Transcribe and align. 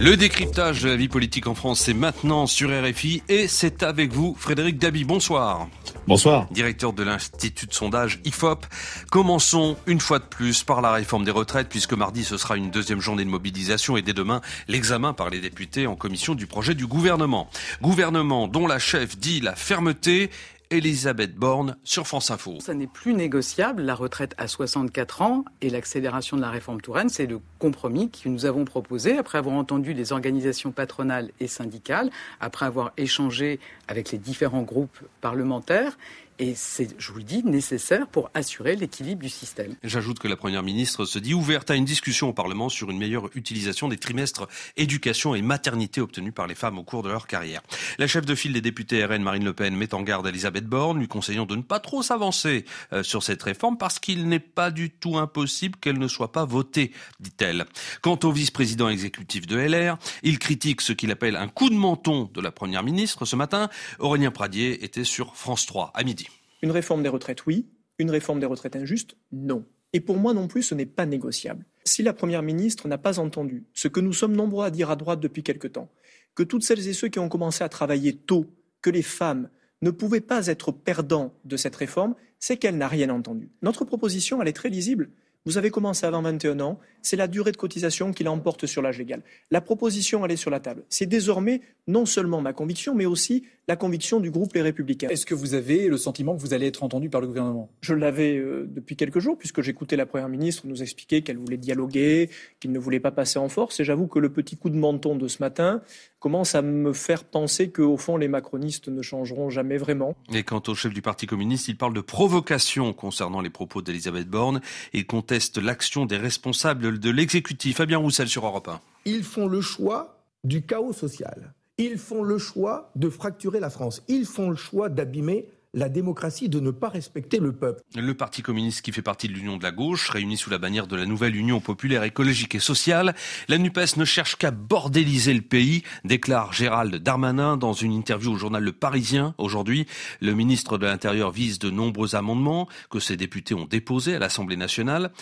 Le 0.00 0.16
décryptage 0.16 0.82
de 0.82 0.88
la 0.88 0.94
vie 0.94 1.08
politique 1.08 1.48
en 1.48 1.56
France, 1.56 1.80
c'est 1.80 1.92
maintenant 1.92 2.46
sur 2.46 2.70
RFI 2.70 3.24
et 3.28 3.48
c'est 3.48 3.82
avec 3.82 4.12
vous, 4.12 4.36
Frédéric 4.38 4.78
Dabi. 4.78 5.02
Bonsoir. 5.02 5.66
Bonsoir. 6.06 6.46
Directeur 6.52 6.92
de 6.92 7.02
l'Institut 7.02 7.66
de 7.66 7.74
sondage 7.74 8.20
IFOP. 8.24 8.64
Commençons 9.10 9.76
une 9.88 9.98
fois 9.98 10.20
de 10.20 10.24
plus 10.24 10.62
par 10.62 10.82
la 10.82 10.92
réforme 10.92 11.24
des 11.24 11.32
retraites 11.32 11.68
puisque 11.68 11.94
mardi 11.94 12.24
ce 12.24 12.36
sera 12.36 12.56
une 12.56 12.70
deuxième 12.70 13.00
journée 13.00 13.24
de 13.24 13.28
mobilisation 13.28 13.96
et 13.96 14.02
dès 14.02 14.12
demain 14.12 14.40
l'examen 14.68 15.14
par 15.14 15.30
les 15.30 15.40
députés 15.40 15.88
en 15.88 15.96
commission 15.96 16.36
du 16.36 16.46
projet 16.46 16.76
du 16.76 16.86
gouvernement. 16.86 17.50
Gouvernement 17.82 18.46
dont 18.46 18.68
la 18.68 18.78
chef 18.78 19.18
dit 19.18 19.40
la 19.40 19.56
fermeté 19.56 20.30
Elisabeth 20.70 21.34
Borne 21.34 21.76
sur 21.82 22.06
France 22.06 22.30
Info. 22.30 22.58
Ça 22.60 22.74
n'est 22.74 22.86
plus 22.86 23.14
négociable, 23.14 23.82
la 23.82 23.94
retraite 23.94 24.34
à 24.36 24.48
64 24.48 25.22
ans 25.22 25.44
et 25.62 25.70
l'accélération 25.70 26.36
de 26.36 26.42
la 26.42 26.50
réforme 26.50 26.80
Touraine, 26.80 27.08
c'est 27.08 27.26
le 27.26 27.40
compromis 27.58 28.10
que 28.10 28.28
nous 28.28 28.44
avons 28.44 28.64
proposé 28.64 29.16
après 29.16 29.38
avoir 29.38 29.54
entendu 29.54 29.94
les 29.94 30.12
organisations 30.12 30.70
patronales 30.70 31.30
et 31.40 31.46
syndicales, 31.46 32.10
après 32.40 32.66
avoir 32.66 32.92
échangé 32.98 33.60
avec 33.88 34.10
les 34.10 34.18
différents 34.18 34.62
groupes 34.62 34.98
parlementaires 35.20 35.96
et 36.38 36.54
c'est, 36.54 36.88
je 36.98 37.12
vous 37.12 37.18
le 37.18 37.24
dis, 37.24 37.42
nécessaire 37.44 38.06
pour 38.06 38.30
assurer 38.34 38.76
l'équilibre 38.76 39.22
du 39.22 39.28
système. 39.28 39.74
J'ajoute 39.82 40.18
que 40.18 40.28
la 40.28 40.36
Première 40.36 40.62
ministre 40.62 41.04
se 41.04 41.18
dit 41.18 41.34
ouverte 41.34 41.70
à 41.70 41.74
une 41.74 41.84
discussion 41.84 42.28
au 42.28 42.32
Parlement 42.32 42.68
sur 42.68 42.90
une 42.90 42.98
meilleure 42.98 43.28
utilisation 43.34 43.88
des 43.88 43.96
trimestres 43.96 44.46
éducation 44.76 45.34
et 45.34 45.42
maternité 45.42 46.00
obtenus 46.00 46.32
par 46.32 46.46
les 46.46 46.54
femmes 46.54 46.78
au 46.78 46.84
cours 46.84 47.02
de 47.02 47.08
leur 47.08 47.26
carrière. 47.26 47.62
La 47.98 48.06
chef 48.06 48.24
de 48.24 48.34
file 48.34 48.52
des 48.52 48.60
députés 48.60 49.04
RN, 49.04 49.22
Marine 49.22 49.44
Le 49.44 49.52
Pen, 49.52 49.76
met 49.76 49.94
en 49.94 50.02
garde 50.02 50.26
Elisabeth 50.26 50.66
Borne, 50.66 50.98
lui 50.98 51.08
conseillant 51.08 51.46
de 51.46 51.56
ne 51.56 51.62
pas 51.62 51.80
trop 51.80 52.02
s'avancer 52.02 52.64
euh, 52.92 53.02
sur 53.02 53.22
cette 53.22 53.42
réforme 53.42 53.76
parce 53.76 53.98
qu'il 53.98 54.28
n'est 54.28 54.38
pas 54.38 54.70
du 54.70 54.90
tout 54.90 55.18
impossible 55.18 55.76
qu'elle 55.80 55.98
ne 55.98 56.08
soit 56.08 56.32
pas 56.32 56.44
votée, 56.44 56.92
dit-elle. 57.20 57.66
Quant 58.02 58.18
au 58.22 58.32
vice-président 58.32 58.88
exécutif 58.88 59.46
de 59.46 59.56
LR, 59.56 59.98
il 60.22 60.38
critique 60.38 60.80
ce 60.80 60.92
qu'il 60.92 61.10
appelle 61.10 61.36
un 61.36 61.48
coup 61.48 61.70
de 61.70 61.74
menton 61.74 62.30
de 62.32 62.40
la 62.40 62.52
Première 62.52 62.82
ministre. 62.82 63.24
Ce 63.24 63.36
matin, 63.36 63.68
Aurélien 63.98 64.30
Pradier 64.30 64.84
était 64.84 65.04
sur 65.04 65.34
France 65.34 65.66
3 65.66 65.92
à 65.94 66.04
midi. 66.04 66.27
Une 66.62 66.70
réforme 66.70 67.02
des 67.02 67.08
retraites, 67.08 67.46
oui. 67.46 67.66
Une 67.98 68.10
réforme 68.10 68.40
des 68.40 68.46
retraites 68.46 68.76
injuste, 68.76 69.16
non. 69.32 69.64
Et 69.92 70.00
pour 70.00 70.16
moi 70.18 70.34
non 70.34 70.48
plus, 70.48 70.62
ce 70.62 70.74
n'est 70.74 70.86
pas 70.86 71.06
négociable. 71.06 71.64
Si 71.84 72.02
la 72.02 72.12
Première 72.12 72.42
ministre 72.42 72.88
n'a 72.88 72.98
pas 72.98 73.18
entendu 73.18 73.64
ce 73.72 73.88
que 73.88 74.00
nous 74.00 74.12
sommes 74.12 74.36
nombreux 74.36 74.64
à 74.64 74.70
dire 74.70 74.90
à 74.90 74.96
droite 74.96 75.20
depuis 75.20 75.42
quelque 75.42 75.68
temps, 75.68 75.90
que 76.34 76.42
toutes 76.42 76.62
celles 76.62 76.86
et 76.86 76.92
ceux 76.92 77.08
qui 77.08 77.18
ont 77.18 77.28
commencé 77.28 77.64
à 77.64 77.68
travailler 77.68 78.14
tôt, 78.14 78.46
que 78.82 78.90
les 78.90 79.02
femmes 79.02 79.48
ne 79.82 79.90
pouvaient 79.90 80.20
pas 80.20 80.46
être 80.46 80.72
perdants 80.72 81.32
de 81.44 81.56
cette 81.56 81.76
réforme, 81.76 82.14
c'est 82.38 82.56
qu'elle 82.56 82.76
n'a 82.76 82.88
rien 82.88 83.10
entendu. 83.10 83.50
Notre 83.62 83.84
proposition, 83.84 84.40
elle 84.42 84.48
est 84.48 84.52
très 84.52 84.68
lisible. 84.68 85.10
Vous 85.46 85.56
avez 85.56 85.70
commencé 85.70 86.04
avant 86.04 86.20
21 86.20 86.60
ans, 86.60 86.78
c'est 87.00 87.16
la 87.16 87.26
durée 87.26 87.52
de 87.52 87.56
cotisation 87.56 88.12
qui 88.12 88.22
l'emporte 88.22 88.66
sur 88.66 88.82
l'âge 88.82 88.98
légal. 88.98 89.22
La 89.50 89.60
proposition, 89.60 90.24
elle 90.24 90.32
est 90.32 90.36
sur 90.36 90.50
la 90.50 90.60
table. 90.60 90.84
C'est 90.90 91.06
désormais 91.06 91.62
non 91.86 92.06
seulement 92.06 92.40
ma 92.40 92.52
conviction, 92.52 92.94
mais 92.94 93.06
aussi 93.06 93.44
la 93.68 93.76
conviction 93.76 94.18
du 94.18 94.30
groupe 94.30 94.54
Les 94.54 94.62
Républicains. 94.62 95.08
Est-ce 95.08 95.26
que 95.26 95.34
vous 95.34 95.52
avez 95.52 95.88
le 95.88 95.98
sentiment 95.98 96.34
que 96.34 96.40
vous 96.40 96.54
allez 96.54 96.66
être 96.66 96.82
entendu 96.82 97.10
par 97.10 97.20
le 97.20 97.26
gouvernement? 97.26 97.68
Je 97.82 97.92
l'avais 97.92 98.36
euh, 98.36 98.66
depuis 98.66 98.96
quelques 98.96 99.18
jours, 99.18 99.36
puisque 99.36 99.60
j'écoutais 99.60 99.94
la 99.94 100.06
Première 100.06 100.30
ministre 100.30 100.66
nous 100.66 100.82
expliquer 100.82 101.20
qu'elle 101.20 101.36
voulait 101.36 101.58
dialoguer, 101.58 102.30
qu'il 102.60 102.72
ne 102.72 102.78
voulait 102.78 102.98
pas 102.98 103.10
passer 103.10 103.38
en 103.38 103.50
force. 103.50 103.78
Et 103.80 103.84
j'avoue 103.84 104.06
que 104.06 104.18
le 104.18 104.30
petit 104.30 104.56
coup 104.56 104.70
de 104.70 104.76
menton 104.76 105.16
de 105.16 105.28
ce 105.28 105.42
matin 105.42 105.82
commence 106.18 106.54
à 106.54 106.62
me 106.62 106.94
faire 106.94 107.24
penser 107.24 107.70
qu'au 107.70 107.98
fond, 107.98 108.16
les 108.16 108.26
macronistes 108.26 108.88
ne 108.88 109.02
changeront 109.02 109.50
jamais 109.50 109.76
vraiment. 109.76 110.16
Et 110.32 110.44
quant 110.44 110.62
au 110.66 110.74
chef 110.74 110.94
du 110.94 111.02
Parti 111.02 111.26
communiste, 111.26 111.68
il 111.68 111.76
parle 111.76 111.92
de 111.92 112.00
provocation 112.00 112.94
concernant 112.94 113.42
les 113.42 113.50
propos 113.50 113.82
d'Elisabeth 113.82 114.28
Borne 114.28 114.62
et 114.94 115.04
conteste 115.04 115.58
l'action 115.58 116.06
des 116.06 116.16
responsables 116.16 116.98
de 116.98 117.10
l'exécutif. 117.10 117.76
Fabien 117.76 117.98
Roussel 117.98 118.28
sur 118.28 118.46
Europe 118.46 118.68
1. 118.68 118.80
Ils 119.04 119.22
font 119.22 119.46
le 119.46 119.60
choix 119.60 120.22
du 120.42 120.62
chaos 120.62 120.94
social. 120.94 121.52
Ils 121.80 121.96
font 121.96 122.24
le 122.24 122.38
choix 122.38 122.90
de 122.96 123.08
fracturer 123.08 123.60
la 123.60 123.70
France. 123.70 124.02
Ils 124.08 124.26
font 124.26 124.50
le 124.50 124.56
choix 124.56 124.88
d'abîmer 124.88 125.46
la 125.74 125.88
démocratie, 125.88 126.48
de 126.48 126.58
ne 126.58 126.72
pas 126.72 126.88
respecter 126.88 127.38
le 127.38 127.52
peuple. 127.52 127.82
Le 127.94 128.14
Parti 128.14 128.42
communiste 128.42 128.82
qui 128.82 128.90
fait 128.90 129.00
partie 129.00 129.28
de 129.28 129.32
l'Union 129.32 129.56
de 129.56 129.62
la 129.62 129.70
gauche, 129.70 130.10
réuni 130.10 130.36
sous 130.36 130.50
la 130.50 130.58
bannière 130.58 130.88
de 130.88 130.96
la 130.96 131.06
nouvelle 131.06 131.36
Union 131.36 131.60
populaire 131.60 132.02
écologique 132.02 132.56
et 132.56 132.58
sociale, 132.58 133.14
la 133.46 133.58
NUPES 133.58 133.96
ne 133.96 134.04
cherche 134.04 134.34
qu'à 134.34 134.50
bordéliser 134.50 135.34
le 135.34 135.42
pays, 135.42 135.84
déclare 136.04 136.52
Gérald 136.52 136.96
Darmanin 136.96 137.56
dans 137.56 137.74
une 137.74 137.92
interview 137.92 138.32
au 138.32 138.36
journal 138.36 138.64
Le 138.64 138.72
Parisien. 138.72 139.34
Aujourd'hui, 139.38 139.86
le 140.20 140.34
ministre 140.34 140.78
de 140.78 140.86
l'Intérieur 140.86 141.30
vise 141.30 141.60
de 141.60 141.70
nombreux 141.70 142.16
amendements 142.16 142.66
que 142.90 142.98
ses 142.98 143.16
députés 143.16 143.54
ont 143.54 143.66
déposés 143.66 144.16
à 144.16 144.18
l'Assemblée 144.18 144.56
nationale. 144.56 145.12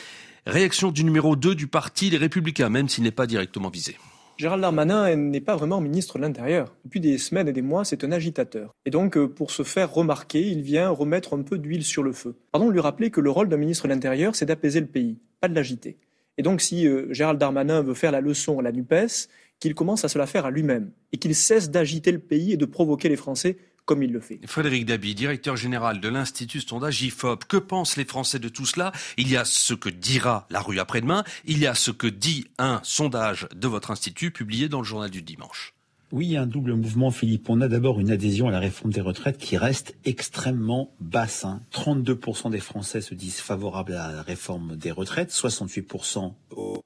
Réaction 0.46 0.90
du 0.90 1.04
numéro 1.04 1.36
2 1.36 1.54
du 1.54 1.66
parti 1.66 2.08
Les 2.08 2.18
Républicains, 2.18 2.70
même 2.70 2.88
s'il 2.88 3.04
n'est 3.04 3.10
pas 3.10 3.26
directement 3.26 3.68
visé. 3.68 3.98
Gérald 4.38 4.60
Darmanin 4.60 5.16
n'est 5.16 5.41
pas 5.41 5.56
vraiment 5.56 5.80
ministre 5.80 6.19
de 6.19 6.22
l'Intérieur. 6.22 6.74
Depuis 6.84 7.00
des 7.00 7.16
semaines 7.16 7.48
et 7.48 7.54
des 7.54 7.62
mois, 7.62 7.86
c'est 7.86 8.04
un 8.04 8.12
agitateur. 8.12 8.74
Et 8.84 8.91
donc, 8.91 9.16
euh, 9.16 9.26
pour 9.26 9.50
se 9.50 9.62
faire 9.62 9.94
remarquer, 9.94 10.47
il 10.47 10.60
vient 10.60 10.91
remettre 10.91 11.34
un 11.34 11.41
peu 11.41 11.56
d'huile 11.56 11.84
sur 11.84 12.02
le 12.02 12.12
feu. 12.12 12.34
Pardon 12.52 12.69
de 12.69 12.72
lui 12.72 12.80
rappeler 12.80 13.10
que 13.10 13.22
le 13.22 13.30
rôle 13.30 13.48
d'un 13.48 13.56
ministre 13.56 13.84
de 13.84 13.92
l'Intérieur, 13.94 14.36
c'est 14.36 14.44
d'apaiser 14.44 14.80
le 14.80 14.86
pays, 14.86 15.16
pas 15.41 15.48
de 15.48 15.54
l'agiter. 15.54 15.97
Et 16.36 16.42
donc, 16.42 16.60
si 16.60 16.86
euh, 16.86 17.10
Gérald 17.14 17.41
Darmanin 17.41 17.80
veut 17.80 17.94
faire 17.94 18.12
la 18.12 18.20
leçon 18.20 18.58
à 18.58 18.62
la 18.62 18.72
NUPES, 18.72 19.28
qu'il 19.58 19.74
commence 19.74 20.04
à 20.04 20.08
se 20.08 20.19
la 20.19 20.26
faire 20.26 20.44
à 20.44 20.50
lui-même 20.50 20.91
et 21.12 21.16
qu'il 21.16 21.34
cesse 21.34 21.70
d'agiter 21.70 22.12
le 22.12 22.18
pays 22.18 22.53
et 22.53 22.58
de 22.58 22.66
provoquer 22.66 23.08
les 23.08 23.16
Français 23.16 23.56
comme 23.86 24.02
il 24.02 24.12
le 24.12 24.20
fait. 24.20 24.41
Frédéric 24.44 24.84
Dabi, 24.84 25.14
directeur 25.14 25.56
général 25.56 26.00
de 26.00 26.08
l'Institut 26.08 26.60
sondage 26.60 27.00
IFOP. 27.02 27.44
Que 27.47 27.56
pensent 27.56 27.97
les 27.97 28.04
Français 28.04 28.38
de 28.38 28.48
tout 28.48 28.66
cela? 28.66 28.92
Il 29.16 29.30
y 29.30 29.36
a 29.36 29.44
ce 29.44 29.72
que 29.74 29.88
dira 29.88 30.47
la 30.50 30.60
rue 30.60 30.78
après-demain, 30.78 31.24
il 31.47 31.58
y 31.58 31.66
a 31.66 31.74
ce 31.74 31.91
que 31.91 32.06
dit 32.08 32.47
un 32.58 32.80
sondage 32.82 33.48
de 33.54 33.69
votre 33.69 33.91
institut 33.91 34.30
publié 34.30 34.69
dans 34.69 34.80
le 34.80 34.84
journal 34.84 35.10
du 35.10 35.22
dimanche. 35.22 35.72
Oui, 36.12 36.26
il 36.26 36.32
y 36.32 36.36
a 36.36 36.42
un 36.42 36.47
double 36.47 36.74
mouvement, 36.74 37.10
Philippe. 37.10 37.50
On 37.50 37.60
a 37.60 37.69
d'abord 37.69 37.98
une 37.98 38.12
adhésion 38.12 38.47
à 38.47 38.52
la 38.52 38.60
réforme 38.60 38.92
des 38.92 39.00
retraites 39.00 39.38
qui 39.38 39.56
reste 39.56 39.97
extrêmement 40.04 40.92
basse. 41.00 41.47
32% 41.72 42.50
des 42.50 42.60
Français 42.60 43.00
se 43.00 43.14
disent 43.14 43.41
favorables 43.41 43.94
à 43.94 44.12
la 44.12 44.22
réforme 44.22 44.76
des 44.76 44.92
retraites, 44.92 45.32
68% 45.32 46.32
au 46.53 46.80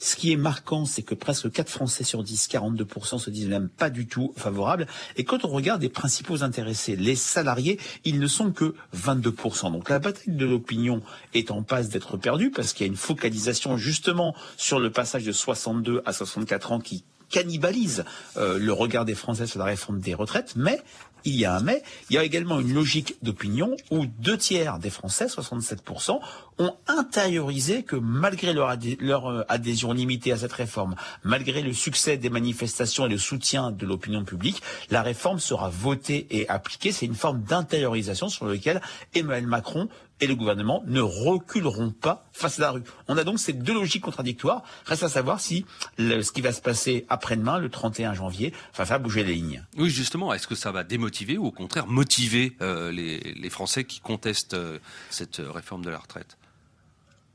ce 0.00 0.16
qui 0.16 0.32
est 0.32 0.36
marquant, 0.36 0.84
c'est 0.84 1.02
que 1.02 1.14
presque 1.14 1.52
4 1.52 1.68
Français 1.68 2.02
sur 2.02 2.24
10, 2.24 2.48
42% 2.48 3.20
se 3.20 3.30
disent 3.30 3.46
même 3.46 3.68
pas 3.68 3.88
du 3.88 4.08
tout 4.08 4.34
favorables. 4.36 4.88
Et 5.16 5.22
quand 5.22 5.44
on 5.44 5.48
regarde 5.48 5.82
les 5.82 5.88
principaux 5.88 6.42
intéressés, 6.42 6.96
les 6.96 7.14
salariés, 7.14 7.78
ils 8.04 8.18
ne 8.18 8.26
sont 8.26 8.50
que 8.50 8.74
22%. 8.96 9.70
Donc 9.70 9.88
la 9.88 10.00
bataille 10.00 10.34
de 10.34 10.46
l'opinion 10.46 11.00
est 11.32 11.52
en 11.52 11.62
passe 11.62 11.90
d'être 11.90 12.16
perdue 12.16 12.50
parce 12.50 12.72
qu'il 12.72 12.86
y 12.86 12.88
a 12.88 12.92
une 12.92 12.98
focalisation 12.98 13.76
justement 13.76 14.34
sur 14.56 14.80
le 14.80 14.90
passage 14.90 15.22
de 15.22 15.30
62 15.30 16.02
à 16.04 16.12
64 16.12 16.72
ans 16.72 16.80
qui 16.80 17.04
cannibalise 17.30 18.04
euh, 18.36 18.58
le 18.58 18.72
regard 18.72 19.04
des 19.04 19.14
Français 19.14 19.46
sur 19.46 19.60
la 19.60 19.64
réforme 19.64 20.00
des 20.00 20.14
retraites, 20.14 20.54
mais 20.56 20.82
il 21.24 21.36
y 21.36 21.44
a 21.44 21.54
un 21.54 21.60
mais, 21.60 21.82
il 22.08 22.16
y 22.16 22.18
a 22.18 22.24
également 22.24 22.60
une 22.60 22.72
logique 22.72 23.16
d'opinion 23.22 23.76
où 23.90 24.06
deux 24.06 24.38
tiers 24.38 24.78
des 24.78 24.90
Français, 24.90 25.26
67%, 25.26 26.20
ont 26.58 26.74
intériorisé 26.86 27.82
que 27.82 27.96
malgré 27.96 28.52
leur, 28.52 28.76
leur, 29.00 29.26
euh, 29.26 29.44
adhésion 29.48 29.92
limitée 29.92 30.32
à 30.32 30.36
cette 30.36 30.52
réforme, 30.52 30.94
malgré 31.24 31.62
le 31.62 31.72
succès 31.72 32.16
des 32.16 32.30
manifestations 32.30 33.06
et 33.06 33.08
le 33.08 33.18
soutien 33.18 33.70
de 33.70 33.86
l'opinion 33.86 34.24
publique, 34.24 34.62
la 34.90 35.02
réforme 35.02 35.38
sera 35.38 35.70
votée 35.70 36.26
et 36.30 36.48
appliquée. 36.48 36.92
C'est 36.92 37.06
une 37.06 37.14
forme 37.14 37.42
d'intériorisation 37.42 38.28
sur 38.28 38.46
laquelle 38.46 38.80
Emmanuel 39.14 39.46
Macron 39.46 39.88
et 40.20 40.26
le 40.26 40.34
gouvernement 40.34 40.82
ne 40.86 41.00
reculeront 41.00 41.90
pas 41.90 42.26
face 42.32 42.58
à 42.58 42.62
la 42.62 42.70
rue. 42.72 42.82
On 43.08 43.16
a 43.16 43.24
donc 43.24 43.38
ces 43.38 43.52
deux 43.52 43.74
logiques 43.74 44.02
contradictoires. 44.02 44.62
Reste 44.84 45.02
à 45.02 45.08
savoir 45.08 45.40
si 45.40 45.64
ce 45.98 46.30
qui 46.32 46.40
va 46.40 46.52
se 46.52 46.60
passer 46.60 47.06
après-demain, 47.08 47.58
le 47.58 47.68
31 47.68 48.14
janvier, 48.14 48.52
va 48.76 48.98
bouger 48.98 49.24
les 49.24 49.34
lignes. 49.34 49.64
Oui, 49.76 49.90
justement, 49.90 50.32
est-ce 50.32 50.46
que 50.46 50.54
ça 50.54 50.72
va 50.72 50.84
démotiver 50.84 51.38
ou 51.38 51.46
au 51.46 51.50
contraire 51.52 51.86
motiver 51.86 52.56
euh, 52.60 52.90
les, 52.90 53.50
Français 53.50 53.84
qui 53.84 54.00
contestent 54.00 54.54
euh, 54.54 54.78
cette 55.10 55.42
réforme 55.44 55.84
de 55.84 55.90
la 55.90 55.98
retraite? 55.98 56.36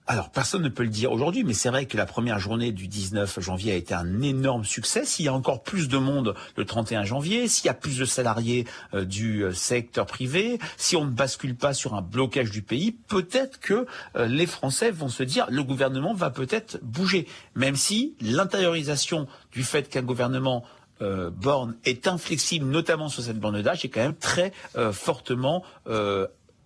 Alors, 0.07 0.29
personne 0.29 0.61
ne 0.61 0.69
peut 0.69 0.83
le 0.83 0.89
dire 0.89 1.11
aujourd'hui, 1.11 1.43
mais 1.43 1.55
c'est 1.55 1.69
vrai 1.69 1.87
que 1.87 1.97
la 1.97 2.05
première 2.05 2.37
journée 2.37 2.71
du 2.71 2.87
19 2.87 3.39
janvier 3.39 3.73
a 3.73 3.75
été 3.75 3.95
un 3.95 4.21
énorme 4.21 4.63
succès. 4.63 5.03
S'il 5.03 5.25
y 5.25 5.27
a 5.27 5.33
encore 5.33 5.63
plus 5.63 5.87
de 5.87 5.97
monde 5.97 6.35
le 6.55 6.63
31 6.65 7.05
janvier, 7.05 7.47
s'il 7.47 7.65
y 7.65 7.69
a 7.69 7.73
plus 7.73 7.97
de 7.97 8.05
salariés 8.05 8.67
euh, 8.93 9.03
du 9.03 9.43
euh, 9.43 9.51
secteur 9.51 10.05
privé, 10.05 10.59
si 10.77 10.95
on 10.95 11.05
ne 11.05 11.09
bascule 11.09 11.55
pas 11.55 11.73
sur 11.73 11.95
un 11.95 12.03
blocage 12.03 12.51
du 12.51 12.61
pays, 12.61 12.91
peut-être 12.91 13.59
que 13.59 13.87
euh, 14.15 14.27
les 14.27 14.45
Français 14.45 14.91
vont 14.91 15.09
se 15.09 15.23
dire 15.23 15.47
le 15.49 15.63
gouvernement 15.63 16.13
va 16.13 16.29
peut-être 16.29 16.77
bouger. 16.83 17.27
Même 17.55 17.75
si 17.75 18.13
l'intériorisation 18.21 19.27
du 19.51 19.63
fait 19.63 19.89
qu'un 19.89 20.03
gouvernement 20.03 20.63
borne 21.01 21.75
est 21.83 22.07
inflexible, 22.07 22.65
notamment 22.65 23.09
sur 23.09 23.21
cette 23.21 23.37
borne 23.37 23.61
d'âge, 23.61 23.83
est 23.83 23.89
quand 23.89 23.99
même 23.99 24.15
très 24.15 24.53
fortement 24.93 25.61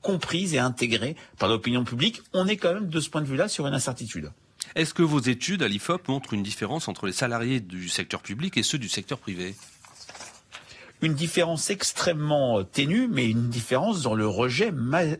comprise 0.02 0.54
et 0.54 0.60
intégrée 0.60 1.16
par 1.38 1.50
l'opinion 1.50 1.84
publique. 1.84 2.22
On 2.34 2.48
est 2.48 2.58
quand 2.58 2.74
même 2.74 2.90
de 2.90 3.00
ce 3.00 3.10
point 3.10 3.22
de 3.22 3.28
vue-là 3.28 3.48
sur 3.48 3.68
une 3.68 3.74
incertitude. 3.74 4.32
Est-ce 4.76 4.94
que 4.94 5.04
vos 5.04 5.20
études 5.20 5.64
à 5.64 5.68
l'IFOP 5.68 6.08
montrent 6.08 6.34
une 6.34 6.44
différence 6.44 6.88
entre 6.88 7.08
les 7.08 7.14
salariés 7.14 7.60
du 7.60 7.90
secteur 7.90 8.22
public 8.22 8.58
et 8.58 8.64
ceux 8.64 8.78
du 8.78 8.90
secteur 8.90 9.18
privé? 9.18 9.56
Une 11.02 11.14
différence 11.14 11.70
extrêmement 11.70 12.64
ténue, 12.64 13.08
mais 13.08 13.26
une 13.26 13.50
différence 13.50 14.02
dans 14.02 14.16
le 14.16 14.28
rejet 14.28 14.72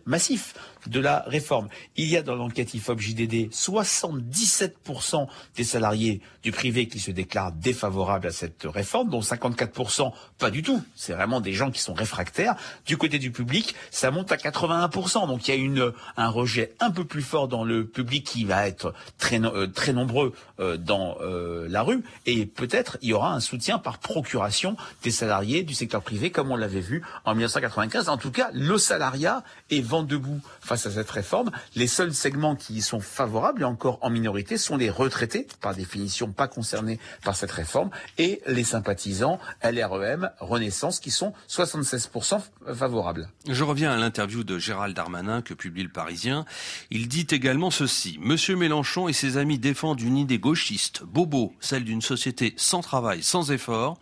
massif 0.06 0.54
de 0.88 1.00
la 1.00 1.24
réforme. 1.28 1.68
Il 1.96 2.08
y 2.08 2.18
a 2.18 2.22
dans 2.22 2.36
l'enquête 2.36 2.74
IFOP 2.74 3.00
JDD 3.00 3.50
77% 3.52 5.28
des 5.56 5.64
salariés 5.64 6.22
du 6.44 6.52
privé 6.52 6.88
qui 6.88 7.00
se 7.00 7.12
déclarent 7.12 7.52
défavorables 7.52 8.28
à 8.28 8.32
cette 8.32 8.64
réforme, 8.64 9.10
dont 9.10 9.20
54% 9.20 10.12
pas 10.38 10.52
du 10.52 10.64
tout. 10.64 10.82
C'est 10.96 11.14
vraiment 11.14 11.42
des 11.42 11.54
gens 11.54 11.72
qui 11.72 11.82
sont 11.82 11.94
réfractaires. 11.94 12.56
Du 12.86 12.98
côté 12.98 13.20
du 13.20 13.32
public, 13.32 13.76
ça 13.92 14.12
monte 14.12 14.32
à 14.32 14.38
81%. 14.38 15.28
Donc 15.28 15.48
il 15.48 15.78
y 15.78 15.82
a 15.82 15.92
un 16.18 16.30
rejet 16.30 16.74
un 16.80 16.92
peu 16.92 17.04
plus 17.04 17.22
fort 17.22 17.48
dans 17.48 17.64
le 17.64 17.86
public 17.86 18.26
qui 18.26 18.46
va 18.46 18.68
être 18.68 18.94
très, 19.18 19.44
euh, 19.44 19.68
très 19.68 19.94
nombreux 19.94 20.34
euh, 20.60 20.78
dans 20.78 21.18
euh, 21.22 21.68
la 21.70 21.84
rue. 21.84 22.04
Et 22.26 22.46
peut-être 22.46 22.98
il 23.02 23.10
y 23.10 23.14
aura 23.14 23.34
un 23.34 23.40
soutien 23.40 23.80
par 23.80 24.00
procuration 24.00 24.78
des 25.04 25.12
salariés 25.12 25.64
du 25.64 25.74
secteur 25.74 26.02
privé, 26.02 26.32
comme 26.32 26.52
on 26.52 26.56
l'avait 26.56 26.80
vu 26.80 27.04
en 27.26 27.34
1995. 27.34 28.10
En 28.10 28.18
tout 28.18 28.32
cas, 28.32 28.50
le 28.54 28.78
salariat 28.78 29.44
est 29.70 29.82
vent 29.82 30.04
debout 30.04 30.42
face 30.70 30.86
à 30.86 30.92
cette 30.92 31.10
réforme. 31.10 31.50
Les 31.76 31.88
seuls 31.88 32.14
segments 32.14 32.56
qui 32.56 32.76
y 32.76 32.82
sont 32.84 33.00
favorables, 33.00 33.64
et 33.64 33.66
encore 33.66 33.98
en 34.04 34.12
minorité, 34.12 34.56
sont 34.60 34.78
les 34.78 34.92
retraités, 34.92 35.48
par 35.62 35.74
définition 35.74 36.32
pas 36.32 36.48
concernés 36.48 37.00
par 37.24 37.36
cette 37.36 37.50
réforme, 37.50 37.90
et 38.20 38.40
les 38.46 38.64
sympathisants 38.64 39.40
LREM, 39.64 40.30
Renaissance, 40.40 41.00
qui 41.00 41.10
sont 41.10 41.34
76% 41.50 42.42
favorables. 42.76 43.30
Je 43.48 43.64
reviens 43.64 43.92
à 43.92 43.98
l'interview 43.98 44.44
de 44.44 44.60
Gérald 44.60 44.96
Darmanin 44.96 45.42
que 45.42 45.56
publie 45.56 45.82
le 45.82 45.90
Parisien. 45.90 46.46
Il 46.92 47.08
dit 47.08 47.26
également 47.32 47.72
ceci. 47.72 48.20
Monsieur 48.22 48.56
Mélenchon 48.56 49.08
et 49.08 49.14
ses 49.14 49.38
amis 49.38 49.58
défendent 49.58 50.02
une 50.02 50.18
idée 50.18 50.38
gauchiste, 50.38 51.02
bobo, 51.04 51.56
celle 51.60 51.84
d'une 51.84 52.04
société 52.04 52.54
sans 52.58 52.82
travail, 52.82 53.24
sans 53.24 53.52
effort. 53.52 53.98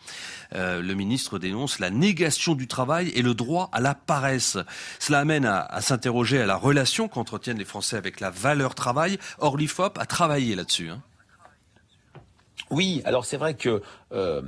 Euh, 0.54 0.82
le 0.82 0.94
ministre 0.94 1.40
dénonce 1.40 1.80
la 1.80 1.90
négation 1.90 2.56
du 2.56 2.68
travail 2.68 3.10
et 3.10 3.22
le 3.22 3.34
droit 3.34 3.70
à 3.72 3.82
la 3.82 3.96
paresse. 3.96 4.58
Cela 5.00 5.20
amène 5.20 5.46
à, 5.46 5.82
s'interroger 5.82 6.42
à 6.42 6.46
la 6.46 6.56
relation 6.56 7.08
qu'entretiennent 7.08 7.58
les 7.58 7.66
Français 7.66 7.98
avec 7.98 8.20
la 8.20 8.30
valeur 8.30 8.76
travail. 8.76 9.18
Or, 9.40 9.58
l'IFOP 9.58 9.98
a 9.98 10.06
travaillé 10.06 10.56
là-dessus. 10.56 10.90
Hein. 10.90 11.02
Oui, 12.70 13.02
alors 13.06 13.26
c'est 13.26 13.38
vrai 13.38 13.54
que 13.54 13.82
euh, 14.12 14.42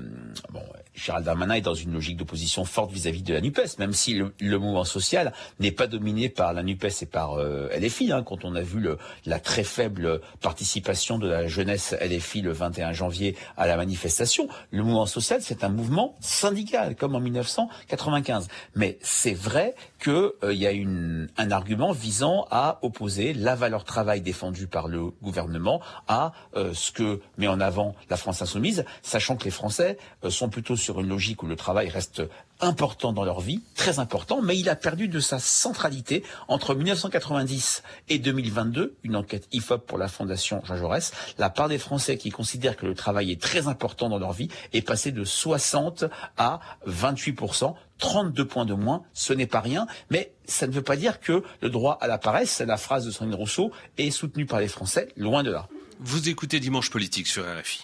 bon, 0.51 0.61
Gérald 0.95 1.25
Darmanin 1.25 1.55
est 1.55 1.61
dans 1.61 1.73
une 1.73 1.93
logique 1.93 2.17
d'opposition 2.17 2.65
forte 2.65 2.91
vis-à-vis 2.91 3.23
de 3.23 3.33
la 3.33 3.41
NUPES, 3.41 3.77
même 3.79 3.93
si 3.93 4.13
le, 4.15 4.59
mouvement 4.59 4.83
social 4.83 5.33
n'est 5.59 5.71
pas 5.71 5.87
dominé 5.87 6.29
par 6.29 6.53
la 6.53 6.63
NUPES 6.63 7.01
et 7.01 7.05
par 7.05 7.39
euh, 7.39 7.69
LFI. 7.77 8.11
Hein, 8.11 8.23
quand 8.23 8.43
on 8.43 8.55
a 8.55 8.61
vu 8.61 8.79
le, 8.79 8.97
la 9.25 9.39
très 9.39 9.63
faible 9.63 10.21
participation 10.41 11.17
de 11.17 11.27
la 11.27 11.47
jeunesse 11.47 11.95
LFI 12.01 12.41
le 12.41 12.51
21 12.51 12.93
janvier 12.93 13.35
à 13.55 13.67
la 13.67 13.77
manifestation, 13.77 14.47
le 14.71 14.83
mouvement 14.83 15.05
social, 15.05 15.41
c'est 15.41 15.63
un 15.63 15.69
mouvement 15.69 16.15
syndical, 16.19 16.95
comme 16.95 17.15
en 17.15 17.19
1995. 17.19 18.47
Mais 18.75 18.97
c'est 19.01 19.33
vrai 19.33 19.75
qu'il 20.01 20.13
euh, 20.13 20.53
y 20.53 20.67
a 20.67 20.71
une, 20.71 21.29
un 21.37 21.51
argument 21.51 21.91
visant 21.91 22.45
à 22.51 22.79
opposer 22.81 23.33
la 23.33 23.55
valeur 23.55 23.83
travail 23.83 24.21
défendue 24.21 24.67
par 24.67 24.87
le 24.87 25.11
gouvernement 25.21 25.81
à 26.07 26.33
euh, 26.55 26.73
ce 26.73 26.91
que 26.91 27.21
met 27.37 27.47
en 27.47 27.59
avant 27.61 27.95
la 28.09 28.17
France 28.17 28.41
insoumise, 28.41 28.85
sachant 29.01 29.35
que 29.37 29.48
les 29.49 29.51
Français 29.51 29.97
euh, 30.23 30.29
sont 30.29 30.47
plutôt 30.47 30.75
sur 30.75 30.99
une 30.99 31.07
logique 31.09 31.41
où 31.41 31.47
le 31.47 31.55
travail 31.55 31.89
reste 31.89 32.21
important 32.59 33.13
dans 33.13 33.23
leur 33.23 33.39
vie, 33.39 33.61
très 33.73 33.97
important, 33.97 34.43
mais 34.43 34.55
il 34.55 34.69
a 34.69 34.75
perdu 34.75 35.07
de 35.07 35.19
sa 35.19 35.39
centralité 35.39 36.23
entre 36.47 36.75
1990 36.75 37.81
et 38.09 38.19
2022, 38.19 38.95
une 39.01 39.15
enquête 39.15 39.47
IFOP 39.51 39.87
pour 39.87 39.97
la 39.97 40.07
Fondation 40.07 40.61
Jean 40.65 40.75
Jaurès, 40.75 41.13
la 41.39 41.49
part 41.49 41.67
des 41.67 41.79
Français 41.79 42.17
qui 42.17 42.29
considèrent 42.29 42.77
que 42.77 42.85
le 42.85 42.93
travail 42.93 43.31
est 43.31 43.41
très 43.41 43.67
important 43.67 44.07
dans 44.07 44.19
leur 44.19 44.33
vie 44.33 44.49
est 44.71 44.83
passée 44.83 45.11
de 45.11 45.23
60 45.23 46.05
à 46.37 46.59
28% 46.87 47.73
32 47.97 48.45
points 48.45 48.65
de 48.65 48.75
moins, 48.75 49.01
ce 49.13 49.33
n'est 49.33 49.47
pas 49.47 49.61
rien, 49.61 49.87
mais 50.11 50.31
ça 50.45 50.67
ne 50.67 50.71
veut 50.71 50.83
pas 50.83 50.95
dire 50.95 51.19
que 51.19 51.43
le 51.61 51.69
droit 51.69 51.97
à 51.99 52.07
la 52.07 52.19
paresse, 52.19 52.59
la 52.59 52.77
phrase 52.77 53.05
de 53.05 53.11
Sandrine 53.11 53.35
Rousseau, 53.35 53.71
est 53.97 54.11
soutenu 54.11 54.45
par 54.45 54.59
les 54.59 54.69
Français, 54.69 55.09
loin 55.17 55.43
de 55.43 55.51
là. 55.51 55.67
Vous 55.99 56.29
écoutez 56.29 56.61
Dimanche 56.61 56.91
Politique 56.91 57.27
sur 57.27 57.43
RFI. 57.43 57.83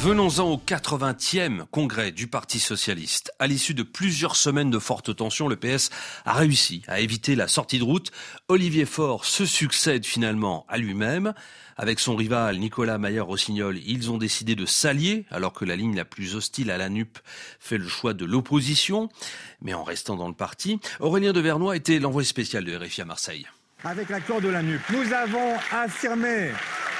Venons-en 0.00 0.52
au 0.52 0.56
80e 0.58 1.66
congrès 1.72 2.12
du 2.12 2.28
Parti 2.28 2.60
socialiste. 2.60 3.32
À 3.40 3.48
l'issue 3.48 3.74
de 3.74 3.82
plusieurs 3.82 4.36
semaines 4.36 4.70
de 4.70 4.78
fortes 4.78 5.16
tensions, 5.16 5.48
le 5.48 5.56
PS 5.56 5.90
a 6.24 6.34
réussi 6.34 6.82
à 6.86 7.00
éviter 7.00 7.34
la 7.34 7.48
sortie 7.48 7.80
de 7.80 7.84
route. 7.84 8.12
Olivier 8.46 8.84
Faure 8.84 9.24
se 9.24 9.44
succède 9.44 10.06
finalement 10.06 10.64
à 10.68 10.78
lui-même. 10.78 11.34
Avec 11.76 11.98
son 11.98 12.14
rival 12.14 12.58
Nicolas 12.58 12.96
Maillard-Rossignol, 12.96 13.80
ils 13.84 14.12
ont 14.12 14.18
décidé 14.18 14.54
de 14.54 14.66
s'allier 14.66 15.26
alors 15.32 15.52
que 15.52 15.64
la 15.64 15.74
ligne 15.74 15.96
la 15.96 16.04
plus 16.04 16.36
hostile 16.36 16.70
à 16.70 16.78
la 16.78 16.88
NUP 16.88 17.18
fait 17.58 17.78
le 17.78 17.88
choix 17.88 18.14
de 18.14 18.24
l'opposition, 18.24 19.08
mais 19.62 19.74
en 19.74 19.82
restant 19.82 20.14
dans 20.14 20.28
le 20.28 20.34
parti. 20.34 20.78
Aurélien 21.00 21.32
de 21.32 21.40
Vernois 21.40 21.74
était 21.74 21.98
l'envoyé 21.98 22.26
spécial 22.26 22.62
de 22.64 22.76
RFI 22.76 23.02
à 23.02 23.04
Marseille. 23.04 23.48
Avec 23.84 24.08
l'accord 24.08 24.40
de 24.40 24.48
la 24.48 24.60
NUP, 24.60 24.80
nous 24.90 25.12
avons 25.12 25.54
affirmé 25.70 26.50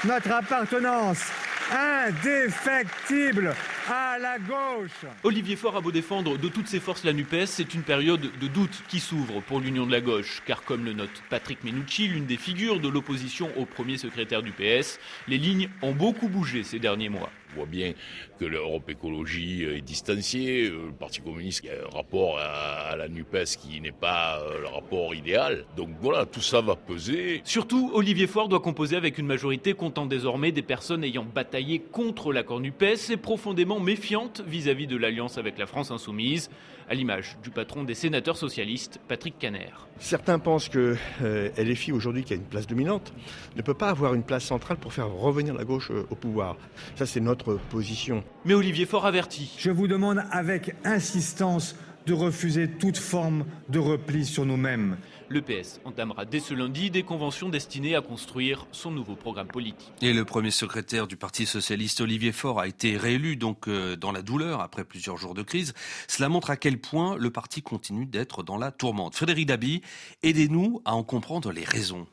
notre 0.05 0.31
appartenance 0.31 1.29
indéfectible 1.69 3.53
à 3.89 4.17
la 4.17 4.39
gauche. 4.39 5.05
Olivier 5.23 5.57
Faure 5.57 5.75
a 5.75 5.81
beau 5.81 5.91
défendre 5.91 6.37
de 6.37 6.47
toutes 6.47 6.69
ses 6.69 6.79
forces 6.79 7.03
la 7.03 7.11
NUPES, 7.11 7.47
c'est 7.47 7.73
une 7.73 7.83
période 7.83 8.21
de 8.21 8.47
doute 8.47 8.81
qui 8.87 9.01
s'ouvre 9.01 9.41
pour 9.41 9.59
l'union 9.59 9.85
de 9.85 9.91
la 9.91 9.99
gauche, 9.99 10.41
car 10.45 10.63
comme 10.63 10.85
le 10.85 10.93
note 10.93 11.21
Patrick 11.29 11.65
Menucci, 11.65 12.07
l'une 12.07 12.25
des 12.25 12.37
figures 12.37 12.79
de 12.79 12.87
l'opposition 12.87 13.49
au 13.57 13.65
premier 13.65 13.97
secrétaire 13.97 14.41
du 14.41 14.53
PS, 14.53 14.99
les 15.27 15.37
lignes 15.37 15.67
ont 15.81 15.91
beaucoup 15.91 16.29
bougé 16.29 16.63
ces 16.63 16.79
derniers 16.79 17.09
mois. 17.09 17.29
On 17.53 17.57
voit 17.57 17.65
bien 17.65 17.93
que 18.39 18.45
l'Europe 18.45 18.89
écologie 18.89 19.63
est 19.63 19.81
distanciée, 19.81 20.69
euh, 20.69 20.87
le 20.87 20.91
Parti 20.91 21.19
communiste 21.19 21.65
a 21.65 21.87
un 21.87 21.97
rapport 21.97 22.37
à 22.39 22.95
la 22.95 23.07
NUPES 23.07 23.57
qui 23.59 23.81
n'est 23.81 23.91
pas 23.91 24.39
euh, 24.39 24.61
le 24.61 24.67
rapport 24.67 25.15
idéal. 25.15 25.65
Donc 25.75 25.89
voilà, 26.01 26.25
tout 26.25 26.41
ça 26.41 26.61
va 26.61 26.75
peser. 26.75 27.41
Surtout, 27.43 27.91
Olivier 27.93 28.27
Faure 28.27 28.49
doit 28.49 28.59
composer 28.59 28.95
avec 28.95 29.17
une 29.17 29.25
majorité 29.25 29.73
comptant 29.73 30.05
désormais 30.05 30.51
des 30.51 30.61
personnes 30.61 31.03
ayant 31.03 31.25
bataillé 31.25 31.79
contre 31.79 32.31
l'accord 32.31 32.59
NUPES 32.59 33.09
et 33.09 33.17
profondément 33.17 33.79
méfiantes 33.79 34.41
vis-à-vis 34.45 34.87
de 34.87 34.97
l'alliance 34.97 35.37
avec 35.37 35.57
la 35.57 35.65
France 35.65 35.91
insoumise, 35.91 36.49
à 36.89 36.95
l'image 36.95 37.37
du 37.43 37.51
patron 37.51 37.83
des 37.83 37.93
sénateurs 37.93 38.37
socialistes, 38.37 38.99
Patrick 39.07 39.37
Caner. 39.37 39.69
Certains 39.99 40.39
pensent 40.39 40.69
que 40.69 40.95
euh, 41.21 41.49
LFI, 41.57 41.91
aujourd'hui, 41.91 42.23
qui 42.23 42.33
a 42.33 42.35
une 42.35 42.43
place 42.43 42.65
dominante, 42.65 43.13
ne 43.55 43.61
peut 43.61 43.73
pas 43.73 43.89
avoir 43.89 44.13
une 44.15 44.23
place 44.23 44.45
centrale 44.45 44.77
pour 44.77 44.93
faire 44.93 45.09
revenir 45.09 45.53
la 45.53 45.65
gauche 45.65 45.91
au 45.91 46.15
pouvoir. 46.15 46.57
Ça, 46.95 47.05
c'est 47.05 47.19
notre 47.19 47.38
position. 47.43 48.23
Mais 48.45 48.53
Olivier 48.53 48.85
Faure 48.85 49.05
avertit. 49.05 49.53
Je 49.57 49.71
vous 49.71 49.87
demande 49.87 50.23
avec 50.31 50.75
insistance 50.83 51.75
de 52.05 52.13
refuser 52.13 52.67
toute 52.67 52.97
forme 52.97 53.45
de 53.69 53.77
repli 53.77 54.25
sur 54.25 54.45
nous-mêmes. 54.45 54.97
Le 55.27 55.41
PS 55.43 55.79
entamera 55.85 56.25
dès 56.25 56.39
ce 56.39 56.55
lundi 56.55 56.89
des 56.89 57.03
conventions 57.03 57.49
destinées 57.49 57.95
à 57.95 58.01
construire 58.01 58.65
son 58.71 58.89
nouveau 58.89 59.15
programme 59.15 59.47
politique. 59.47 59.93
Et 60.01 60.11
le 60.11 60.25
premier 60.25 60.49
secrétaire 60.49 61.05
du 61.05 61.17
Parti 61.17 61.45
socialiste, 61.45 62.01
Olivier 62.01 62.31
Faure, 62.31 62.59
a 62.59 62.67
été 62.67 62.97
réélu 62.97 63.35
donc 63.35 63.67
euh, 63.67 63.95
dans 63.95 64.11
la 64.11 64.23
douleur 64.23 64.61
après 64.61 64.85
plusieurs 64.85 65.17
jours 65.17 65.35
de 65.35 65.43
crise. 65.43 65.75
Cela 66.07 66.29
montre 66.29 66.49
à 66.49 66.57
quel 66.57 66.79
point 66.79 67.15
le 67.15 67.29
parti 67.29 67.61
continue 67.61 68.07
d'être 68.07 68.41
dans 68.41 68.57
la 68.57 68.71
tourmente. 68.71 69.13
Frédéric 69.13 69.45
Dabi, 69.45 69.81
aidez-nous 70.23 70.81
à 70.85 70.95
en 70.95 71.03
comprendre 71.03 71.51
les 71.51 71.63
raisons. 71.63 72.07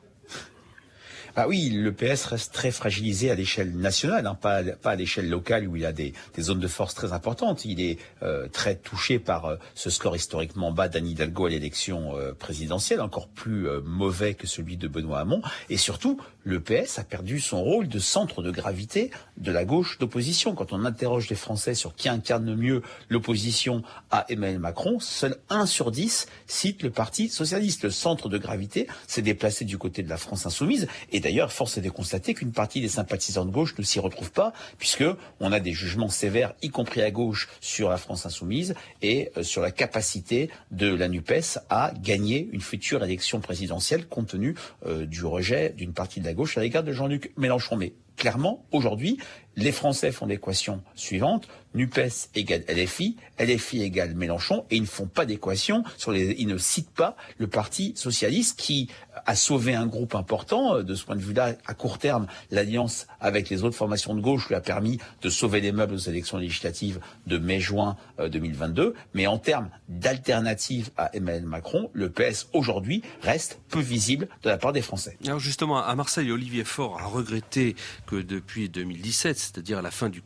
Bah 1.37 1.45
oui, 1.47 1.69
le 1.69 1.91
PS 1.93 2.25
reste 2.25 2.51
très 2.51 2.71
fragilisé 2.71 3.29
à 3.29 3.35
l'échelle 3.35 3.77
nationale, 3.77 4.25
hein, 4.25 4.33
pas, 4.33 4.63
à 4.83 4.95
l'échelle 4.95 5.29
locale 5.29 5.67
où 5.67 5.75
il 5.75 5.85
a 5.85 5.91
des, 5.91 6.15
zones 6.39 6.59
de 6.59 6.67
force 6.67 6.95
très 6.95 7.13
importantes. 7.13 7.63
Il 7.63 7.79
est 7.79 7.99
euh, 8.23 8.47
très 8.47 8.73
touché 8.73 9.19
par 9.19 9.45
euh, 9.45 9.57
ce 9.75 9.91
score 9.91 10.15
historiquement 10.15 10.71
bas 10.71 10.87
d'Anne 10.87 11.05
Hidalgo 11.05 11.45
à 11.45 11.49
l'élection 11.49 12.17
euh, 12.17 12.33
présidentielle, 12.33 13.01
encore 13.01 13.27
plus 13.27 13.67
mauvais 13.85 14.33
que 14.33 14.47
celui 14.47 14.77
de 14.77 14.87
Benoît 14.87 15.19
Hamon. 15.19 15.43
Et 15.69 15.77
surtout, 15.77 16.19
le 16.43 16.59
PS 16.59 16.97
a 16.97 17.03
perdu 17.03 17.39
son 17.39 17.61
rôle 17.61 17.87
de 17.87 17.99
centre 17.99 18.41
de 18.41 18.49
gravité 18.49 19.11
de 19.35 19.51
la 19.51 19.63
gauche 19.63 19.99
d'opposition. 19.99 20.55
Quand 20.55 20.73
on 20.73 20.85
interroge 20.85 21.29
les 21.29 21.35
Français 21.35 21.75
sur 21.75 21.93
qui 21.93 22.09
incarne 22.09 22.55
mieux 22.55 22.81
l'opposition 23.09 23.83
à 24.09 24.25
Emmanuel 24.29 24.57
Macron, 24.57 24.99
seul 24.99 25.35
1 25.49 25.67
sur 25.67 25.91
10 25.91 26.25
cite 26.47 26.81
le 26.81 26.89
Parti 26.89 27.29
socialiste. 27.29 27.83
Le 27.83 27.91
centre 27.91 28.27
de 28.27 28.39
gravité 28.39 28.87
s'est 29.05 29.21
déplacé 29.21 29.65
du 29.65 29.77
côté 29.77 30.01
de 30.01 30.09
la 30.09 30.17
France 30.17 30.47
insoumise. 30.47 30.87
D'ailleurs, 31.27 31.51
force 31.51 31.77
est 31.77 31.81
de 31.81 31.89
constater 31.89 32.33
qu'une 32.33 32.53
partie 32.53 32.79
des 32.79 32.87
sympathisants 32.87 33.43
de 33.43 33.51
gauche 33.51 33.77
ne 33.77 33.83
s'y 33.83 33.99
retrouve 33.99 34.31
pas, 34.31 34.53
puisque 34.77 35.03
on 35.41 35.51
a 35.51 35.59
des 35.59 35.73
jugements 35.73 36.07
sévères, 36.07 36.53
y 36.61 36.69
compris 36.69 37.01
à 37.01 37.11
gauche, 37.11 37.49
sur 37.59 37.89
la 37.89 37.97
France 37.97 38.25
insoumise 38.25 38.75
et 39.01 39.29
euh, 39.35 39.43
sur 39.43 39.61
la 39.61 39.71
capacité 39.71 40.49
de 40.71 40.87
la 40.87 41.09
NUPES 41.09 41.59
à 41.69 41.91
gagner 42.01 42.47
une 42.53 42.61
future 42.61 43.03
élection 43.03 43.41
présidentielle 43.41 44.07
compte 44.07 44.27
tenu 44.27 44.55
euh, 44.85 45.05
du 45.05 45.25
rejet 45.25 45.73
d'une 45.75 45.91
partie 45.91 46.21
de 46.21 46.25
la 46.25 46.33
gauche 46.33 46.57
à 46.57 46.61
l'égard 46.61 46.83
de 46.83 46.93
Jean-Luc 46.93 47.33
Mélenchon. 47.35 47.75
Mais 47.75 47.91
clairement, 48.15 48.65
aujourd'hui, 48.71 49.17
les 49.57 49.71
Français 49.71 50.11
font 50.11 50.27
l'équation 50.27 50.81
suivante 50.95 51.47
NUPES 51.73 52.29
égale 52.35 52.63
LFI, 52.67 53.17
LFI 53.39 53.83
égale 53.83 54.15
Mélenchon, 54.15 54.65
et 54.71 54.77
ils 54.77 54.81
ne 54.81 54.87
font 54.87 55.05
pas 55.05 55.25
d'équation 55.25 55.83
sur 55.97 56.11
les, 56.11 56.35
ils 56.39 56.47
ne 56.47 56.57
citent 56.57 56.91
pas 56.91 57.15
le 57.37 57.47
Parti 57.47 57.93
socialiste 57.95 58.59
qui 58.59 58.89
a 59.25 59.35
sauvé 59.35 59.75
un 59.75 59.85
groupe 59.85 60.15
important. 60.15 60.81
De 60.81 60.95
ce 60.95 61.05
point 61.05 61.15
de 61.15 61.21
vue-là, 61.21 61.55
à 61.65 61.73
court 61.73 61.99
terme, 61.99 62.27
l'alliance 62.51 63.07
avec 63.19 63.49
les 63.49 63.63
autres 63.63 63.75
formations 63.75 64.15
de 64.15 64.21
gauche 64.21 64.47
lui 64.47 64.55
a 64.55 64.61
permis 64.61 64.99
de 65.21 65.29
sauver 65.29 65.61
les 65.61 65.71
meubles 65.71 65.93
aux 65.93 65.97
élections 65.97 66.37
législatives 66.37 66.99
de 67.27 67.37
mai-juin 67.37 67.97
2022. 68.19 68.81
Euh, 68.83 68.93
Mais 69.13 69.27
en 69.27 69.37
termes 69.37 69.69
d'alternative 69.89 70.89
à 70.97 71.15
Emmanuel 71.15 71.45
Macron, 71.45 71.89
le 71.93 72.09
PS 72.09 72.47
aujourd'hui 72.53 73.01
reste 73.21 73.59
peu 73.69 73.79
visible 73.79 74.27
de 74.43 74.49
la 74.49 74.57
part 74.57 74.73
des 74.73 74.81
Français. 74.81 75.17
Alors 75.25 75.39
justement, 75.39 75.83
à 75.83 75.95
Marseille, 75.95 76.31
Olivier 76.31 76.63
Faure 76.63 76.99
a 76.99 77.05
regretté 77.05 77.75
que 78.07 78.15
depuis 78.15 78.69
2017, 78.69 79.46
c'est-à-dire 79.47 79.77
à 79.77 79.81
la 79.81 79.91
fin 79.91 80.09
du, 80.09 80.21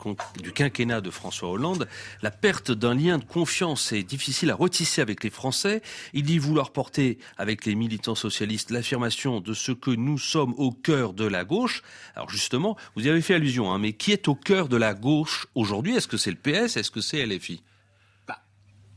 quinquennat 0.54 1.02
de 1.02 1.12
François 1.12 1.50
Hollande, 1.50 1.88
la 2.22 2.32
perte 2.32 2.72
d'un 2.72 2.96
lien 2.96 3.20
de 3.20 3.24
confiance 3.24 3.92
est 3.92 4.04
difficile 4.04 4.50
à 4.50 4.56
retisser 4.56 5.02
avec 5.02 5.24
les 5.24 5.30
Français. 5.30 5.82
Il 6.14 6.24
dit 6.24 6.40
vouloir 6.40 6.72
porter 6.72 7.20
avec 7.38 7.66
les 7.66 7.76
militants 7.76 8.16
socialistes 8.16 8.72
l'affirmation 8.72 9.40
de 9.40 9.54
ce 9.54 9.72
que 9.72 9.92
nous 9.92 10.18
sommes 10.18 10.56
au 10.58 10.72
cœur 10.72 11.14
de 11.14 11.26
la 11.26 11.44
gauche. 11.44 11.84
Alors 12.16 12.30
justement, 12.30 12.78
vous 12.96 13.06
y 13.06 13.10
avez 13.10 13.22
fait 13.22 13.36
allusion, 13.36 13.72
hein, 13.72 13.78
mais 13.78 13.94
qui 13.94 14.12
est 14.12 14.28
au 14.28 14.36
cœur 14.36 14.68
de 14.68 14.78
la 14.78 14.94
gauche 14.94 15.48
aujourd'hui? 15.54 15.96
Est-ce 15.96 16.08
que 16.08 16.18
c'est 16.18 16.32
le 16.32 16.38
PS 16.38 16.78
Est-ce 16.78 16.92
que 16.92 17.02
c'est 17.02 17.26
LFI 17.26 17.62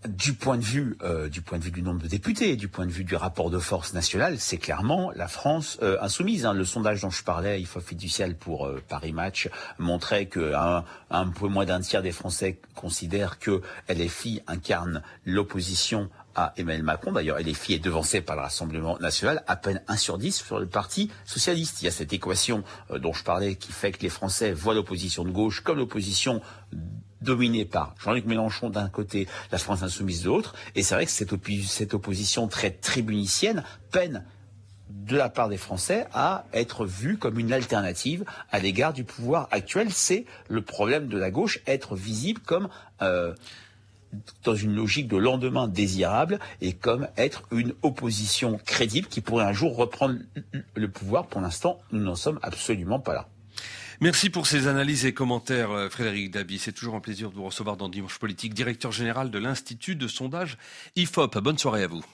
du 0.09 0.35
point 0.35 0.57
de 0.59 0.65
vue 0.65 0.97
euh, 1.03 1.29
du 1.29 1.41
point 1.41 1.59
de 1.59 1.65
vue 1.65 1.71
du 1.71 1.83
nombre 1.83 2.03
de 2.03 2.09
députés, 2.09 2.57
du 2.57 2.69
point 2.69 2.87
de 2.87 2.91
vue 2.91 3.05
du 3.05 3.17
rapport 3.17 3.51
de 3.51 3.59
force 3.59 3.95
national, 3.95 4.39
c'est 4.39 4.59
clairement 4.59 5.11
la 5.15 5.29
France 5.29 5.79
euh, 5.83 5.97
insoumise. 6.01 6.47
Hein. 6.47 6.55
Le 6.55 6.65
sondage 6.65 7.01
dont 7.01 7.11
je 7.11 7.25
parlais, 7.25 7.61
il 7.61 7.67
faut 7.67 7.81
fiducial 7.81 8.37
pour 8.37 8.67
euh, 8.67 8.83
Paris 8.89 9.13
Match, 9.13 9.49
montrait 9.79 10.27
que 10.27 10.55
un, 10.55 10.85
un 11.11 11.29
peu 11.29 11.49
moins 11.49 11.65
d'un 11.65 11.81
tiers 11.81 12.03
des 12.03 12.13
Français 12.13 12.59
considèrent 12.75 13.39
que 13.39 13.63
LFI 13.89 14.43
incarne 14.47 15.03
l'opposition 15.25 16.11
à 16.35 16.53
Emmanuel 16.57 16.83
Macron. 16.83 17.13
D'ailleurs, 17.13 17.39
LFI 17.39 17.75
est 17.75 17.79
devancé 17.79 18.21
par 18.21 18.37
le 18.37 18.43
Rassemblement 18.43 18.99
national, 18.99 19.45
à 19.47 19.57
peine 19.57 19.81
1 19.87 19.97
sur 19.97 20.19
10 20.19 20.43
sur 20.45 20.59
le 20.59 20.67
Parti 20.67 21.11
socialiste. 21.25 21.81
Il 21.81 21.85
y 21.85 21.89
a 21.89 21.93
cette 21.93 22.13
équation 22.13 22.65
dont 22.91 23.13
je 23.13 23.23
parlais 23.23 23.55
qui 23.55 23.71
fait 23.71 23.93
que 23.93 24.03
les 24.03 24.09
Français 24.09 24.53
voient 24.53 24.75
l'opposition 24.75 25.25
de 25.25 25.31
gauche 25.31 25.61
comme 25.61 25.79
l'opposition 25.79 26.43
dominée 27.25 27.65
par 27.65 27.95
Jean-Luc 27.99 28.27
Mélenchon 28.27 28.71
d'un 28.71 28.89
côté, 28.89 29.27
la 29.51 29.59
France 29.59 29.83
insoumise 29.83 30.23
de 30.23 30.29
l'autre. 30.29 30.55
Et 30.77 30.83
c'est 30.83 30.95
vrai 30.95 31.07
que 31.07 31.11
cette, 31.11 31.95
opposition 31.95 32.47
très 32.47 32.71
tribunicienne 32.71 33.65
peine 33.91 34.25
de 34.89 35.17
la 35.17 35.29
part 35.29 35.49
des 35.49 35.57
Français 35.57 36.07
à 36.13 36.45
être 36.53 36.87
vue 36.87 37.17
comme 37.19 37.39
une 37.39 37.53
alternative 37.53 38.25
à 38.53 38.59
l'égard 38.59 38.93
du 38.93 39.05
pouvoir 39.05 39.49
actuel. 39.51 39.91
C'est 39.91 40.27
le 40.49 40.63
problème 40.63 41.09
de 41.09 41.19
la 41.19 41.31
gauche, 41.31 41.61
être 41.67 41.97
visible 41.97 42.41
comme 42.41 42.69
euh, 43.03 43.35
dans 44.45 44.55
une 44.55 44.75
logique 44.75 45.09
de 45.09 45.17
lendemain 45.17 45.67
désirable 45.67 46.39
et 46.61 46.73
comme 46.73 47.09
être 47.17 47.43
une 47.51 47.75
opposition 47.83 48.61
crédible 48.65 49.09
qui 49.09 49.21
pourrait 49.21 49.45
un 49.45 49.53
jour 49.53 49.77
reprendre 49.77 50.19
le 50.75 50.91
pouvoir. 50.91 51.27
Pour 51.27 51.41
l'instant, 51.41 51.81
nous 51.91 52.03
n'en 52.03 52.15
sommes 52.15 52.39
absolument 52.43 53.01
pas 53.01 53.15
là. 53.15 53.29
Merci 54.01 54.31
pour 54.31 54.47
ces 54.47 54.67
analyses 54.67 55.07
et 55.07 55.15
commentaires, 55.15 55.71
euh, 55.71 55.89
Frédéric 55.89 56.31
Dabi. 56.31 56.59
C'est 56.59 56.73
toujours 56.73 56.95
un 56.95 57.01
plaisir 57.01 57.31
de 57.31 57.37
vous 57.37 57.45
recevoir 57.45 57.77
dans 57.77 57.89
Dimanche 57.89 58.19
Politique, 58.19 58.55
directeur 58.55 58.93
général 58.93 59.31
de 59.31 59.39
l'Institut 59.39 59.95
de 59.95 60.09
sondage 60.09 60.59
IFOP. 60.97 61.39
Bonne 61.39 61.59
soirée 61.59 61.85
à 61.85 61.87
vous. 61.87 62.05